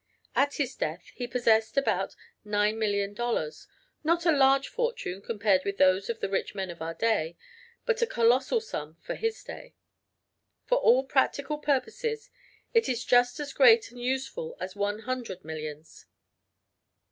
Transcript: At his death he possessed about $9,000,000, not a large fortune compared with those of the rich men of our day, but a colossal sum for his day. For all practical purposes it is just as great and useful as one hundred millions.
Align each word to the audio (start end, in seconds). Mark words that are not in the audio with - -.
At 0.35 0.55
his 0.55 0.75
death 0.75 1.11
he 1.13 1.27
possessed 1.27 1.77
about 1.77 2.15
$9,000,000, 2.43 3.67
not 4.03 4.25
a 4.25 4.31
large 4.31 4.67
fortune 4.67 5.21
compared 5.21 5.63
with 5.63 5.77
those 5.77 6.09
of 6.09 6.19
the 6.21 6.27
rich 6.27 6.55
men 6.55 6.71
of 6.71 6.81
our 6.81 6.95
day, 6.95 7.37
but 7.85 8.01
a 8.01 8.07
colossal 8.07 8.59
sum 8.61 8.97
for 8.99 9.13
his 9.13 9.43
day. 9.43 9.75
For 10.65 10.79
all 10.79 11.03
practical 11.03 11.59
purposes 11.59 12.31
it 12.73 12.89
is 12.89 13.05
just 13.05 13.39
as 13.39 13.53
great 13.53 13.91
and 13.91 14.01
useful 14.01 14.57
as 14.59 14.75
one 14.75 15.01
hundred 15.01 15.45
millions. 15.45 16.07